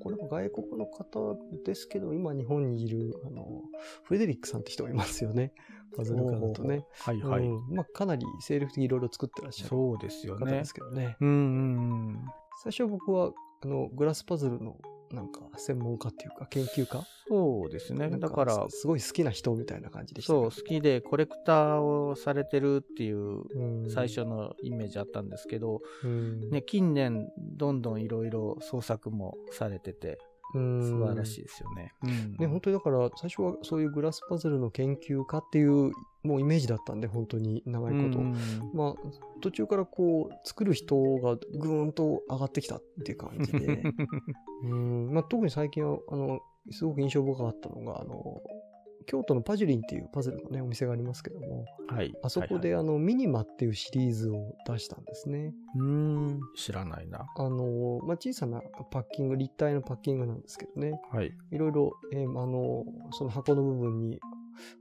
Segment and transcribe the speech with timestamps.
[0.00, 3.62] これも外国の方ですけど、今日本にいる、あの、
[4.02, 5.52] フレデリックさんって人がいますよね。
[5.96, 6.84] パズルカーだとね。
[7.00, 7.44] はいはい。
[7.44, 10.10] うんまあ、かなり精力的にいろいろ作ってらっしゃる方で。
[10.64, 11.16] すけどね。
[11.20, 12.24] うんうんうん。
[12.62, 14.76] 最初僕は、あの、グラスパズルの、
[15.14, 17.04] なんか、専門家っていうか、研究家？
[17.28, 18.10] そうですね。
[18.10, 20.50] だから、すごい好きな人みたいな感じでしたけど。
[20.50, 30.18] そう、好きでコレクターをされてるっていううん最初のイメージあったんですけど、うんね、近年どんどんいろいろ創作もされてて
[30.54, 31.92] うん素晴らしいですよね。
[32.02, 35.92] うんね、本当にだから、最初はそういうグラスパズルの研究家っていう、
[36.24, 38.18] もうイメージだったんで、本当に長いこと。
[38.18, 38.34] うん
[38.72, 38.94] まあ、
[39.42, 43.82] 途中からこう、作る人がぐーんと上がってきたっていう感じで。
[44.64, 48.42] うんまあ、特に最近は、あの、すごく印象深かったのが、あの、
[49.06, 52.14] 京都のパジュリンっていうパズルのね、お店がありますけども、はい。
[52.22, 55.52] あそこで、あの、ミニマっていうシリーズを出したんですね。
[55.76, 57.26] うーん、知らないな。
[57.36, 60.98] あの、まあ、小さなパッキング、立体のパッキングなんですけどね。
[61.12, 61.32] はい。
[61.50, 64.18] いろいろ、えーあの、その箱の部分に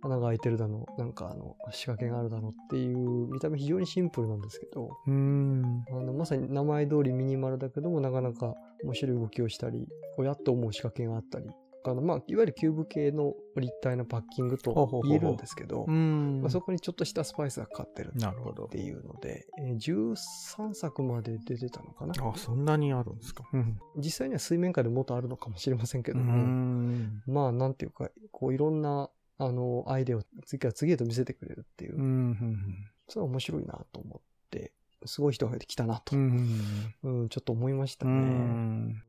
[0.02, 5.86] 穴が開いてるだの、なんかあの、仕掛けがあるだのっていう、見た目非常にシンプルなんですけど、うーん。
[5.90, 11.50] あの、まさに名前通りミニマルだけども、なかなか面白い動きをしたり、おやっと思う仕掛けがあったり、
[11.86, 16.40] あの、まあ、いわゆるキューブ系の立体のパッキングと言えるんですけどう、ん。
[16.42, 18.70] まあ、そこにちょっとしたスパイスがかかってるっ。
[18.70, 22.14] ていうので、えー13作まで出てたのかな？
[22.18, 23.44] あ、そんなにあるんですか。
[23.52, 23.78] うん。
[23.98, 27.24] 実際には水面下でもっとあるのかもしれませんけうども、ん。
[27.28, 32.86] まあ、なんていうか、こういろんな、あの、アイデアを次から次へと見せてくれるっていう、うん。
[33.08, 34.74] それは面白いなと思って、
[35.06, 36.94] すごい人が来たなと、うん。
[37.04, 38.16] うん、ちょっと思いましたうね。
[38.16, 39.04] ん。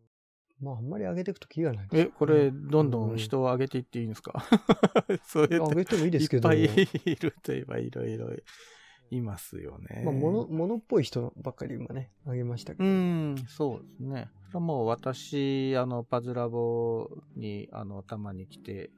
[0.61, 4.44] まあ、あんまり上げていくと気がないですえ、これ、どんどん人を上げていっていいんですか？
[5.25, 8.31] そうやって上げてもいいですけど、いっぱいいるといえばいろいろ
[9.11, 10.03] いますよね。
[10.05, 12.91] まあ、もの、ものっぽい人ばっかり今ね、上げましたけうど。
[12.91, 14.31] ん、そうですね。
[14.55, 18.91] もう私、あの、パズラボに、あの、たまに来て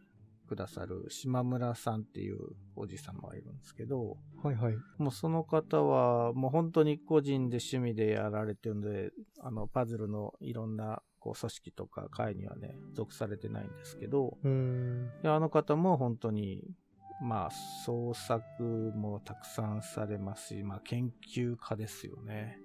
[0.46, 2.38] くださる島村さんっていう
[2.74, 4.76] おじ様がいるんですけど、はいはい。
[4.98, 15.10] もうその方は、もう本当に個人で趣味でやられてるんで、あの、パズルのいろんな、こう、組織とか会にはね、属されてないんですけど、うん。
[15.24, 16.62] あの方も本当に、
[17.20, 17.50] まあ、
[17.84, 18.62] 創作
[18.94, 22.58] もたくさんされますし、まあ、研究家ですよね。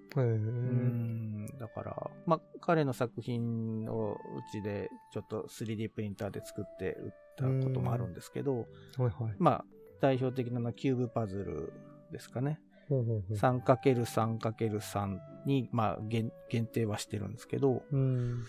[1.57, 4.17] だから、まあ、彼の作品をう
[4.51, 8.63] ちでちょっと 3D プリンターで作って売ったこともあるんですけど、は
[8.99, 9.35] いはい。
[9.37, 9.65] まあ、
[9.99, 11.73] 代表的なのはキューブパズル
[12.11, 12.59] ですかね。
[12.89, 18.43] ほうほうほう 3×3×3 に、まあ限、限定はしてるんですけど、うん。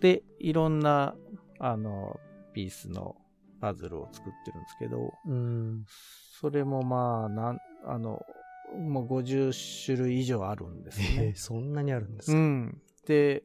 [0.00, 1.14] で、いろんな、
[1.58, 2.20] あの、
[2.52, 3.16] ピースの
[3.60, 5.84] パズルを作ってるんですけど、うん。
[6.40, 8.24] それもまあ、なん、あの、
[8.76, 9.52] もう50
[9.86, 11.34] 種類以上あるんですよねえー。
[11.34, 12.82] そんなにあるんですか、うん。
[13.06, 13.42] で、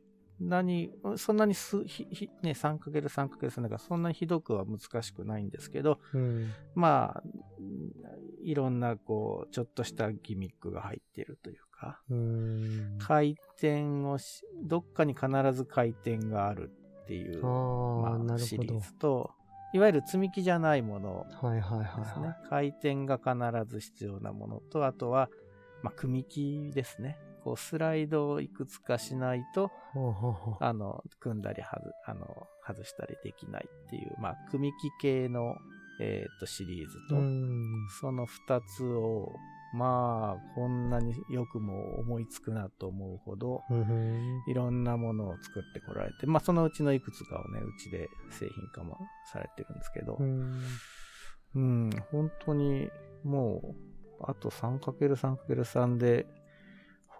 [0.49, 6.51] 何、そんなにす、ひ、ひ、ね、3×3×3 だからそんなにひどくは難しくないんですけど、うん。
[6.75, 7.23] まあ、
[8.43, 12.97] いろんな、こう、ちょっとしたギミックが入っているというか、うん。
[12.99, 16.71] 回転をし、どっかに必ず回転がある
[17.03, 18.37] っていう、ああ、まあ。
[18.37, 19.31] シリーズと、
[19.73, 22.27] いわゆる積み木じゃないものはいはいはいですね。
[22.27, 25.29] は回転が必ず必要なものと、あとは、
[25.81, 27.17] まあ、組み木ですね。
[27.43, 29.71] こう、スライドをいくつかしないと、
[30.59, 35.55] あの、組んだりはず、あの、外したりできないっていう、まあ、組み木系の、
[36.01, 37.87] えっ、と、シリーズと、うん。
[38.01, 39.35] その二つを、
[39.75, 44.43] まあ、こんなによくも思いつくなと思うほど、うん。
[44.47, 48.97] いろんなものを作ってこられて、まあ、そのうちのいくつかをね、うちで製品化も
[49.31, 50.61] されてるんですけど、うん。
[51.55, 52.89] うん、本当に、
[53.23, 53.75] も
[54.19, 56.25] う、あと 3×3×3 で、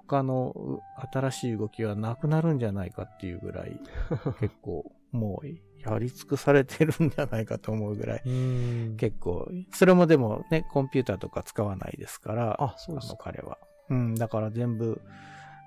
[0.08, 0.80] 他のう
[1.12, 3.80] 新しい動きはなくなるんじゃないかっていうぐらい、
[4.40, 5.48] 結構、もう、
[5.80, 8.98] やり尽くされてるんじゃないかと思うぐらい、うん。
[8.98, 13.58] 結構、それもでもね、コンピューターとか使わないですから、あ、そうですの彼は。
[13.90, 15.02] うん、だから全部、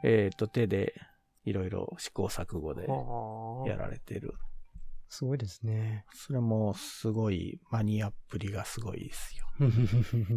[0.03, 0.95] えっ、と、手で、
[1.45, 4.34] いろいろ試行錯誤であやられてる。
[5.09, 6.05] すごいですね。
[6.13, 9.46] それもすごい、マニアっぷりがすごいですよ。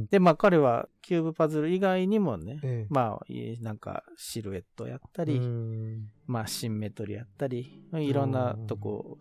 [0.10, 9.18] で、まあ彼はキューブパズル以外にもね、ええまあ、いなんかシルエットやったり、うんまあシンメトリやったり、いろんなとこ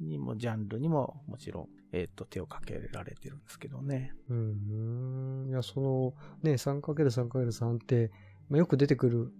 [0.00, 4.12] にも、ジャンルにももちろん、えっ、と、手をかけられてるんですけどね。
[4.28, 5.46] うん。
[5.48, 8.10] いや、その、ね、3×3×3 って、
[8.48, 9.32] まあ、よく出てくる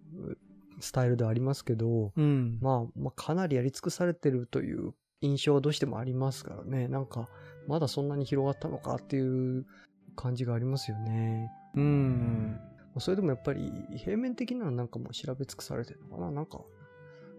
[0.80, 2.58] スタイルではありますけど、うん。
[2.60, 6.88] まあ、まあ、かなりやり尽くされてるという印象はどうしてもありますからね。
[6.88, 7.28] なんか、
[7.66, 9.66] まだそんなに広がったのかっていう
[10.14, 11.50] 感じがありますよね。
[11.74, 12.60] うん。
[12.98, 16.60] それでもやっぱり平面的なのなんかもう調べ尽くされてるのかななんか、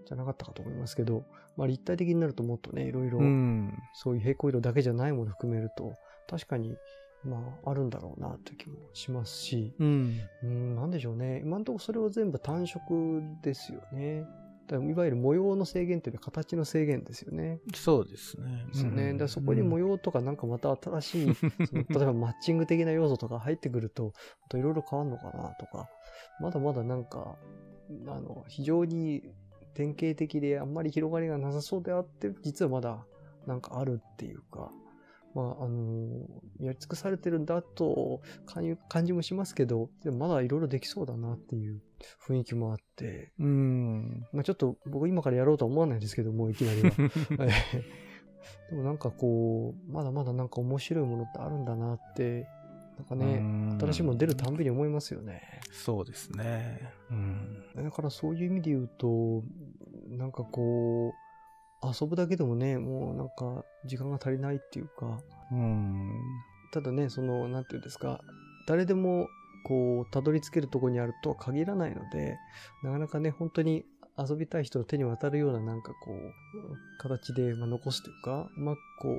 [0.08, 1.26] じゃなかったかと思いますけど、
[1.58, 3.20] まあ立体的になるともっとね、いろいろ、
[3.94, 5.96] そういう平行移動だけじゃないものを含めると、
[6.30, 6.78] 確かに、
[7.24, 10.20] まあ、あるんだろうなという気もしますし、うん。
[10.44, 11.42] うん、なんでしょうね。
[11.44, 14.26] 今のところそれは全部単色ですよね。
[14.68, 17.60] だいわゆる模様の制限っていう形の制限ですよね。
[17.74, 18.66] そうですね。
[18.68, 19.14] ですよね。
[19.14, 24.14] だそこに模様とかなんかまた新しい、その 例えばマッチング的な要素とか入ってくると、
[24.54, 25.90] いろいろ変わるのかなとか、
[26.42, 27.38] まだまだなんか、
[28.08, 29.24] あの、非常に
[29.74, 33.06] 典型的であんまり広がりがなさそうであって、実はまだ
[33.46, 34.72] なんかあるっていうか、
[35.36, 36.26] まあ、あの
[36.60, 41.82] やり尽くされてるんだと感じもしますけど、でもまだいろいろできそうだなっていう
[42.28, 44.26] 雰囲気もあって、うん。
[44.34, 46.92] まあちょっと僕今からやろうとは思わないですけども、いきなりは。
[48.70, 52.48] でもなんかこう、まだまだなんか面白いものってあるんだなって、
[52.98, 55.62] なんかね、新しいもの出るたんびに思いますよね。
[55.72, 56.92] そうですね。
[57.12, 57.64] うん。
[57.76, 59.44] だからそういう意味で言うと、
[60.10, 61.27] なんかこう、
[61.84, 65.20] 遊ぶだけでもね、もうなんか時間が足りないっていうか、
[65.52, 66.12] うん。
[66.72, 68.20] ただね、その、なんていうんですか、
[68.68, 69.28] 誰でも
[69.64, 72.38] こう、たどり着けるとこにあるとは限らないので、
[72.84, 73.86] なかなかね、本当に
[74.18, 79.18] 遊びたい人の手に渡るようななんかこう、形で、ま残すというか、うまくこう、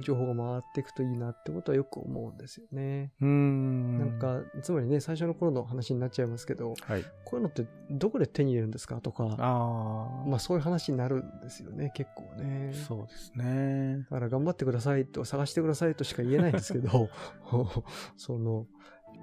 [0.00, 3.12] 情報が回っていくといいなってことはよく思うんですよね。
[3.20, 3.98] うん。
[3.98, 9.00] なんか、つまりね、最初の頃の話になっちゃいますけど、はい、こういうのってどこで手に入れるんですか？
[9.00, 12.72] とか、あまあそういう話になるんですよね、結構ね。
[12.72, 13.98] そうですね。
[14.10, 17.08] だから頑張ってくださいと、探してくださいとしか言えないんですけど、
[18.16, 18.66] その、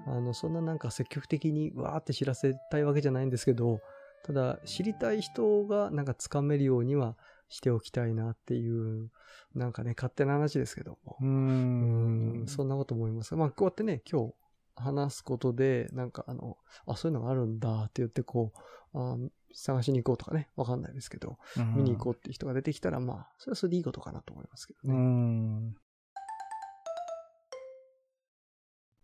[0.06, 3.80] あの、そんななんか積極的にわーって知らせたいわけじゃないんですけど、
[4.22, 7.16] ただ知りたい人がなんかつかめるようには
[7.50, 9.10] しておきたいなっていう、
[9.54, 11.18] なんかね、勝手な話ですけども。
[11.20, 12.44] うん。
[12.46, 13.34] そんなこと思います。
[13.36, 14.34] まあ、こうやってね、今日
[14.76, 16.56] 話すことで、なんかあの、
[16.86, 19.16] あ、そういうのがあるんだって言って、こう、あ
[19.52, 21.38] 探しに行こうとかね、わかんないですけど、
[21.74, 24.94] 見に行こうって人が出てきたら、まあ、それはそれでいいことかなと思いますけどね。
[24.94, 25.76] うん。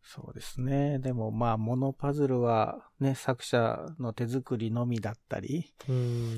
[0.09, 1.01] そうですね。
[1.01, 5.75] でもまあ、モノパズルはね、作者の手作りのみだったり、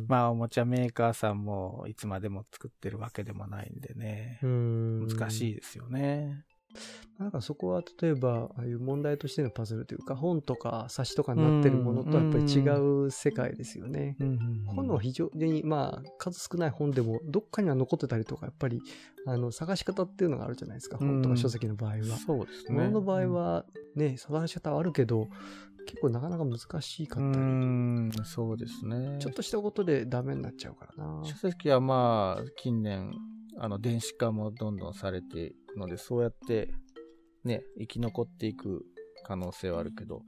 [0.09, 6.45] まあ、おもちゃメーカーさんもいつまでも作ってるわけでもないんでね、難しいですよね。
[7.19, 12.61] なんかそこは例えば、ああいう問題としてのパズルというか、本とか冊子とかになってるものとやっぱり違
[13.07, 14.17] う世界ですよね。
[14.67, 18.81] 本の非常に、まあ、数少ない本でも、どっかには残ってたりとか、やっぱり、
[19.27, 20.97] あの、探し方っていうのがあるじゃないですか。
[20.97, 22.03] 本とか書籍の場合は。
[22.25, 22.79] そうですね。
[22.85, 23.67] 本の場合は、
[23.97, 25.29] ね、探し方はあるけど、
[25.87, 27.45] 結構なかなか難しかったり。
[27.45, 29.17] うん、そうですね。
[29.19, 31.25] ちょっとしたことでダメになっちゃうからな。
[31.25, 33.11] 書籍はまあ、近年、
[33.57, 36.69] あの、電子化もどんどんされてので、そうやって
[37.45, 38.85] ね、生き残っていく
[39.25, 40.23] 可能性はあるけど、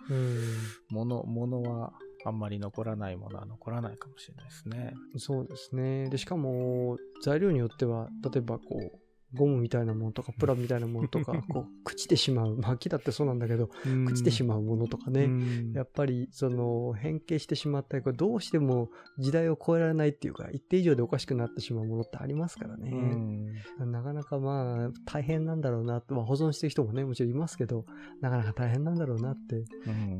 [0.90, 1.92] 物、物は
[2.24, 4.94] あんまり残らないものは残らないかもしれないですね。
[5.16, 6.08] そうですね。
[6.10, 8.98] で、しかも、材料によっては、例えばこう、
[9.34, 12.56] ゴムみたいなものとか、プラみたいなものとか、 こう、朽ちてしまう。
[12.56, 15.30] まあ、木だってそうなんだけど、朽ちてしまうものとかね。
[15.72, 22.90] やっぱり、その、変形してしまったり、どうしても時代を超えられないっていうか、一定以上でおかしくなってしまうものってありますからね。
[23.78, 27.84] なかなかまあ、大変なんだろうなまあ、保存してる人もね、もちろんいますけど、
[28.20, 29.64] なかなか大変なんだろうなって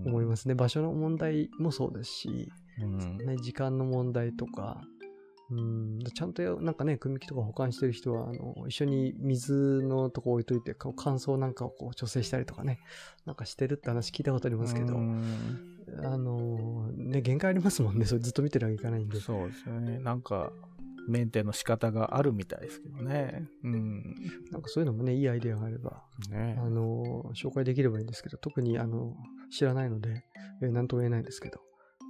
[0.07, 0.55] 思いますね。
[0.55, 2.53] 場所の問題もそうですし、
[3.27, 4.81] ね、時間の問題とか、
[5.51, 12.79] うん、ちゃんとなんかね、組み木とか保管してる人は、あの、一緒に水のとこ置いといて、乾燥なんかをこう調整したりとかね、
[13.27, 19.21] なんかしてるって話聞いたことありますけど、あの、ね、限界ありますもんね、それずっと見てるわけいかないんで。
[19.21, 19.99] そうですよね。
[19.99, 20.53] なんか、
[21.09, 23.49] メンテの仕方があるみたいですけどね。
[23.65, 24.15] うん。
[24.51, 29.17] なんかそういうのもね、いいアイデアがあれば、ね、あの、紹介できればいいんですけど、特にあの、
[29.51, 30.25] 知らないので、
[30.63, 31.61] えー、なんとも言えないんですけど、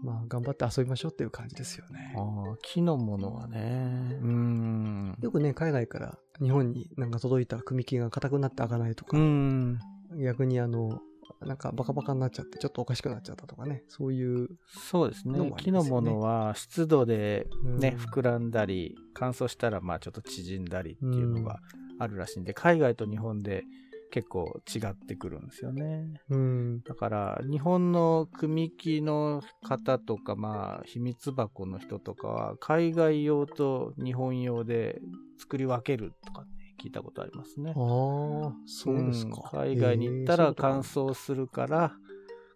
[0.03, 2.15] まあ、頑張って遊びましょうっていう感じですよね。
[2.17, 4.19] ああ、木のものはね。
[4.23, 5.19] うん。
[5.21, 9.79] よくね、海外から日本になんか届いた組木が硬くなって開かないとか、うん。
[10.19, 11.01] 逆にあの、
[11.41, 15.53] なんかバカバカになっちゃってちょっとおかしくなっちゃったとかね、そういう、そうですね。
[15.57, 21.61] 木のものは湿度でね、うん、膨らんだり、乾燥したらまあちょっと縮んだりっていうのが
[21.99, 23.65] あるらしいんで、海外と日本で
[24.11, 26.21] 結構違ってくるんですよね。
[26.29, 35.01] うん、だから、日本の組木の方とか、まあ、秘密箱の人とかは、海外用と日本用で
[35.39, 36.49] 作り分けるとかね、
[36.83, 37.71] 聞いたことありますね。
[37.71, 41.93] ああ、そうですか、うん、海外に行ったら乾燥するから、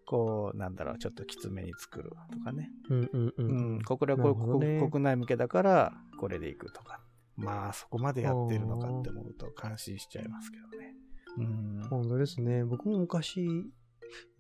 [0.07, 2.71] こう、なんだろう、ちょっときつめに作るとかね。
[2.91, 3.75] うんうんうん。
[3.75, 7.01] うん、これはこれ、ね、国内向けだから、これでいくとか。
[7.37, 10.95] まあ、そこまでやってるのかって思うと感心しちゃいますけどね。
[11.39, 11.87] うん。
[11.89, 12.65] 本当ですね。
[12.65, 13.47] 僕も昔、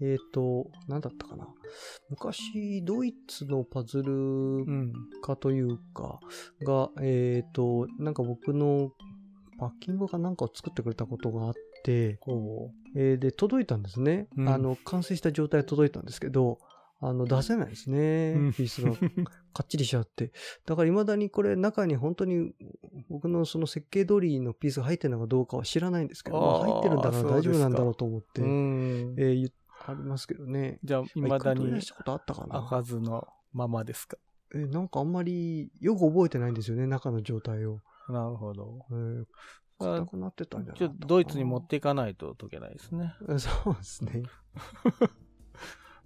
[0.01, 1.49] えっ、と、なんだったかな。
[2.09, 4.93] 昔、ドイツのパズルうん。
[5.23, 6.21] 家というか、
[6.65, 8.93] が、えっ、と、なんか僕の
[9.59, 14.29] パッキングかなんかを作ってくれたことがあって、ほえーで、届いたんですね。
[14.37, 16.59] うんあの、完成した状態で届いたんですけど、
[17.07, 18.53] あの、出せないですねうん。
[18.53, 18.93] ピースが
[19.53, 20.33] かっちりしちゃって。
[20.65, 22.55] だから未だにこれ中に本当に
[23.09, 28.41] 僕のその設計通りのピースが入ってるのかどうかは知らないんですけど、入ってるんだから大丈夫なんだろうと思って。
[28.41, 29.51] えー言
[29.87, 30.79] ありますけどね。
[30.83, 32.67] じゃあ、まあ未だに一回取り出したことあったか開な。
[32.67, 34.17] かずのままですか？
[34.55, 37.81] えーなんかあんまりよく覚えてないんですよね、中の状態を。
[38.09, 38.87] なるほど。
[38.91, 39.25] えー
[39.77, 43.13] 硬くなってたんじゃなドイツに持っていかないと解けないですね。
[43.27, 43.39] て。
[43.41, 44.23] そうですね。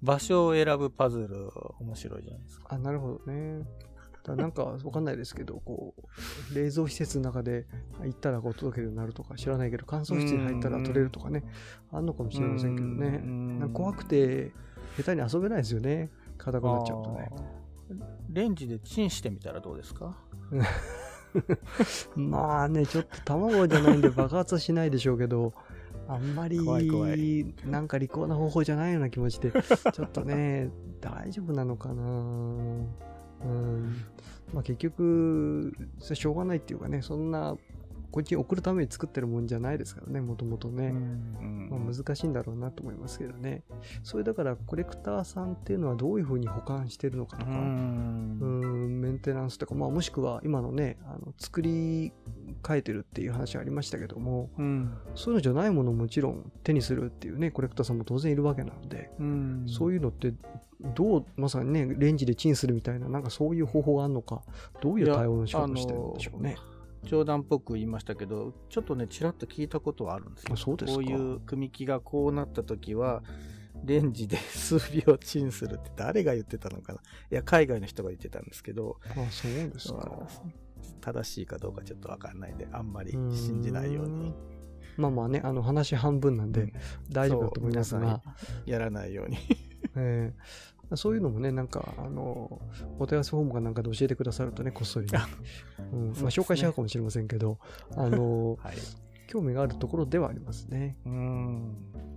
[0.02, 1.50] 場所を選ぶパズル、
[1.81, 2.67] 面白いじゃないですか。
[2.71, 3.67] あ、なるほどね。
[4.25, 7.67] だなんか わかんないですけど、こう、冷蔵施設の中で
[8.02, 11.45] 行ったらこう届けるようになるとか知らないけど、乾燥室に入ったら取れるとかね、
[11.93, 13.19] あんのかもしれませんけどね。
[13.59, 14.52] なんか怖くて、
[14.97, 16.11] 下手に遊べないですよね。
[16.37, 17.31] 硬くなっちゃうとね。
[18.31, 20.17] レンジでチンしてみたらどうですか？
[22.17, 25.52] まあね、ちょっと卵じゃないんで爆発はしないでしょうけど、
[26.09, 29.53] あんまり怖い怖いなんか利口な方法じゃないような気持ちで、
[29.93, 30.71] ちょっとね、
[31.03, 33.97] 大丈夫なのかなうん。
[34.55, 37.57] まあ結局、しょうがないっていうかね、そんな、
[38.11, 40.88] こっちに送るために作ってるもんじゃないですからね、もともとね。
[40.88, 40.93] う
[41.45, 43.62] んまあ、難しいんだろうなと思いますけどね。
[44.03, 52.12] それだからコレクターさんっていうのはどういうふうに保管してるのかとか、うんうんメンテナンスとか、まあ、もしくは今のね、あの作り
[52.67, 60.33] 変えてるっていう話ありましたけども、うんそういうのじゃないものをもちろん手にするっていうね、コレクターさんも当然いるわけなので、うんそういうのって、
[60.95, 64.43] どう、まさにね、レンジでチンするみたいな、なんかそういう方法があるのか、
[64.81, 66.57] どういう対応の仕方をしてるんでしょうね。
[67.05, 70.50] 冗談っぽく言いましたけど、ちょっとね、ちらっと聞いたことはあるんですよ。
[70.55, 73.23] あそうですかこういう組み木がこうなった時は、
[73.85, 77.00] レンジで数秒チンするって誰が言ってたのかな。
[77.31, 80.28] いや、海外の人が言ってたんですけど、あそうですか。
[81.00, 84.35] 正しいかどうかちょっとわかんないんで、あんまり信じないように。
[84.97, 86.73] まあまあね、あの話半分なんでうん
[87.09, 88.23] 大丈夫だと思いますが皆、さ
[88.67, 89.38] んやらないように。
[89.95, 92.61] えーそういうのもね、なんか、あの、
[92.99, 95.18] お問い合わせフォームかなんかで教えてくださるとね、こっそりね、
[95.92, 97.59] うんまあ、紹介しちゃうかもしれませんけど、
[97.97, 98.76] あの、 はい。
[99.28, 100.97] 興味があるところではありますね。
[101.04, 101.76] うん。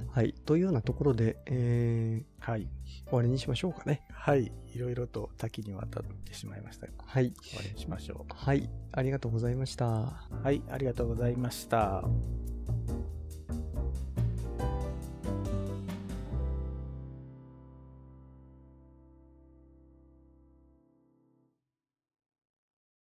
[0.09, 0.33] はい。
[0.45, 2.61] というようなところで、えはい。
[2.61, 2.65] ー
[3.07, 4.01] 終わりにしましょうかね。
[4.13, 4.51] はい。
[4.73, 7.33] いろいろと多岐にわたってしまいましたが、はい。
[7.43, 8.69] 終わりにしましょはい。
[8.93, 9.87] ありがとうございました。
[10.31, 10.43] う。
[10.43, 10.61] はい。
[10.69, 12.05] ありがとうございました。